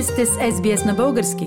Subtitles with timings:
[0.00, 1.44] Вие сте с SBS на български.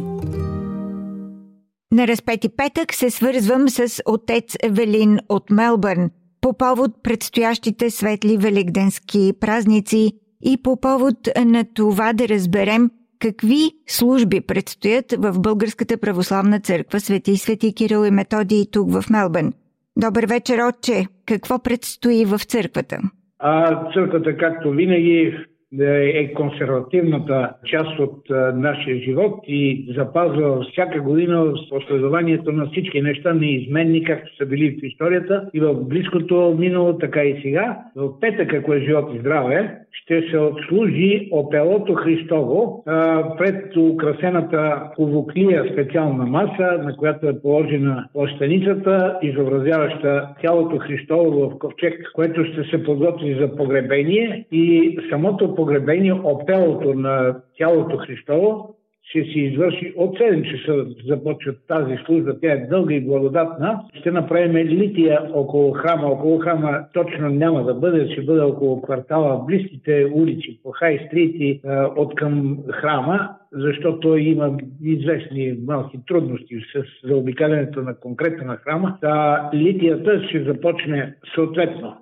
[1.91, 6.10] На разпети петък се свързвам с отец Евелин от Мелбърн
[6.41, 10.12] по повод предстоящите светли великденски празници
[10.46, 11.15] и по повод
[11.46, 12.89] на това да разберем
[13.19, 19.54] какви служби предстоят в Българската православна църква Свети Свети Кирил и Методий тук в Мелбърн.
[19.98, 21.05] Добър вечер, отче!
[21.26, 22.98] Какво предстои в църквата?
[23.40, 25.34] А църквата, както винаги,
[25.82, 34.04] е консервативната част от нашия живот и запазва всяка година последованието на всички неща неизменни,
[34.04, 37.77] както са били в историята и в близкото минало, така и сега.
[37.96, 44.90] В петък, ако е живот и здраве, ще се отслужи опелото Христово а, пред украсената
[44.96, 52.64] повоклия специална маса, на която е положена плащаницата, изобразяваща тялото Христово в ковчег, което ще
[52.64, 54.46] се подготви за погребение.
[54.52, 61.98] И самото погребение, опелото на тялото Христово, ще се извърши от 7 часа започва тази
[62.05, 62.40] служба.
[62.41, 63.79] Тя е дълга и благодатна.
[63.99, 66.07] Ще направим лития около храма.
[66.07, 71.61] Около храма точно няма да бъде, ще бъде около квартала, близките улици, по хай стрити
[71.95, 78.97] от към храма защото има известни малки трудности с заобикалянето на конкретна храма.
[79.01, 81.95] Та, литията ще започне съответно,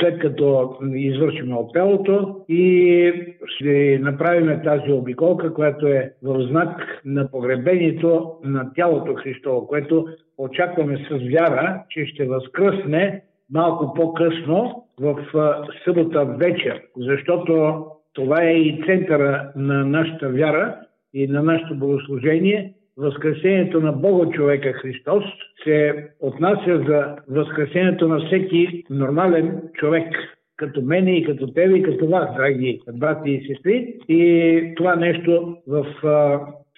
[0.00, 3.12] след като извършим опелото и
[3.46, 10.06] ще направим тази обиколка, която е в знак на погребението на тялото Христово, което
[10.38, 15.16] очакваме с вяра, че ще възкръсне малко по-късно в
[15.84, 20.76] събота вечер, защото това е и центъра на нашата вяра,
[21.14, 25.24] и на нашето богослужение, Възкресението на Бога човека Христос
[25.64, 30.14] се отнася за Възкресението на всеки нормален човек,
[30.58, 33.94] като мене и като тебе и като вас, драги брати и сестри.
[34.08, 35.86] И това нещо в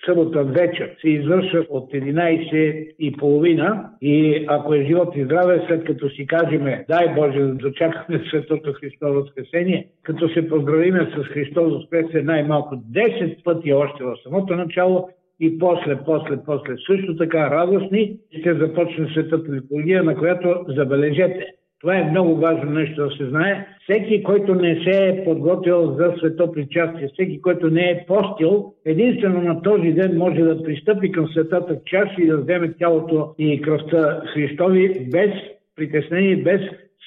[0.06, 5.84] събота вечер се извършва от 11 и половина и ако е живот и здраве, след
[5.84, 11.72] като си кажеме, дай Боже да дочакаме Светото Христово Воскресение, като се поздравиме с Христос
[11.72, 15.08] Воскресе най-малко 10 пъти още в самото начало,
[15.42, 21.46] и после, после, после също така радостни, ще започне светата литургия, на която забележете–
[21.80, 23.66] това е много важно нещо да се знае.
[23.82, 29.40] Всеки, който не се е подготвил за свето причастие, всеки, който не е постил, единствено
[29.40, 34.22] на този ден може да пристъпи към светата чаша и да вземе тялото и кръвта
[34.34, 35.30] Христови без
[35.76, 36.60] притеснение, без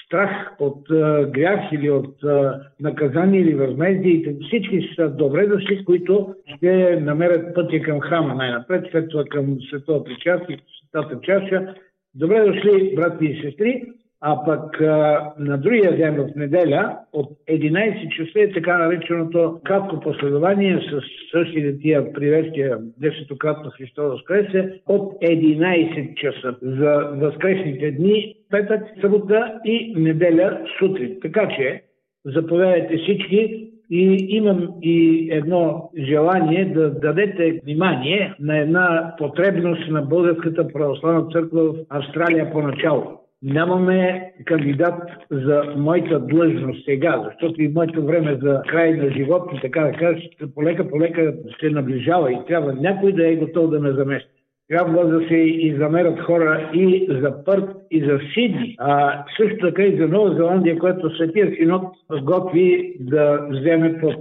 [0.06, 4.36] страх от а, грях или от а, наказание или възмездие.
[4.48, 10.04] Всички са добре дошли, които ще намерят пътя към храма най-напред, след това към светото
[10.04, 11.76] причастие, светата чаша.
[12.16, 13.84] Добре дошли, брати и сестри.
[14.26, 20.00] А пък а, на другия ден в неделя от 11 часа е така нареченото кратко
[20.00, 21.02] последование с
[21.32, 29.94] същите тия приветствия десетократно Христово Воскресе от 11 часа за възкресните дни, петък, събота и
[29.98, 31.18] неделя сутрин.
[31.22, 31.82] Така че
[32.26, 40.68] заповядайте всички и имам и едно желание да дадете внимание на една потребност на Българската
[40.68, 48.40] православна църква в Австралия поначало нямаме кандидат за моята длъжност сега, защото и моето време
[48.42, 50.22] за край на живот и така да кажа,
[50.56, 55.36] полека-полека се наближава и трябва някой да е готов да ме замести трябва да се
[55.36, 60.80] изамерят хора и за Пърт, и за Сидни, а също така и за Нова Зеландия,
[60.80, 61.84] която Светия Синод
[62.24, 64.16] готви да вземе под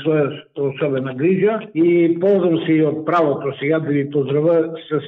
[0.00, 1.58] своя особена грижа.
[1.74, 5.00] И ползвам се и от правото сега да ви поздравя с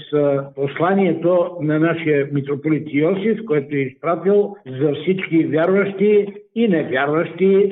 [0.55, 7.71] посланието на нашия митрополит Йосиф, който е изпратил за всички вярващи и невярващи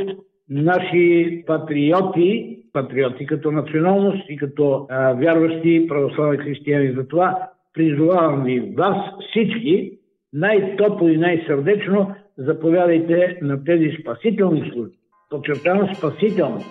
[0.50, 6.92] наши патриоти, патриоти като националност и като а, вярващи православни християни.
[6.92, 8.96] Затова призовавам ви вас
[9.30, 9.92] всички
[10.32, 14.96] най-топло и най-сърдечно заповядайте на тези спасителни служби.
[15.30, 16.64] Подчертавам спасителни,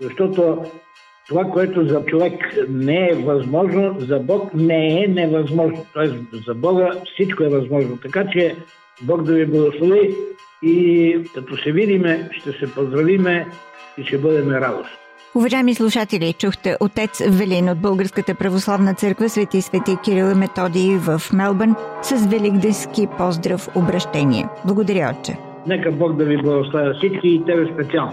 [0.00, 0.58] защото
[1.28, 2.32] това, което за човек
[2.68, 5.78] не е възможно, за Бог не е невъзможно.
[5.94, 6.14] Тоест
[6.46, 7.98] за Бога всичко е възможно.
[8.02, 8.54] Така че
[9.02, 10.14] Бог да ви благослови
[10.62, 13.46] и като се видиме, ще се поздравиме
[13.98, 15.03] и ще бъдем радостни.
[15.36, 21.20] Уважаеми слушатели, чухте отец Велин от Българската православна църква Свети Свети Кирил и Методий в
[21.32, 24.46] Мелбърн с великденски поздрав обращение.
[24.66, 25.36] Благодаря, отче.
[25.66, 28.12] Нека Бог да ви благославя всички и тебе специално.